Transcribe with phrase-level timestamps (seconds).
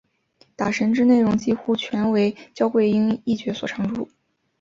[0.55, 4.09] 打神之内容几乎全为焦桂英一角所唱出。